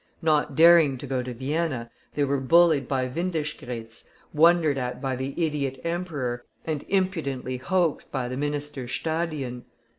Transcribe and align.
Not 0.23 0.55
daring 0.55 0.97
to 0.97 1.05
go 1.05 1.21
to 1.21 1.31
Vienna, 1.31 1.91
they 2.15 2.23
were 2.23 2.39
bullied 2.39 2.87
by 2.87 3.07
Windischgrätz, 3.07 4.09
wondered 4.33 4.79
at 4.79 4.99
by 4.99 5.15
the 5.15 5.35
idiot 5.45 5.79
Emperor, 5.83 6.43
and 6.65 6.83
impudently 6.89 7.57
hoaxed 7.57 8.11
by 8.11 8.27
the 8.27 8.35
Minister 8.35 8.87
Stadion. 8.87 9.63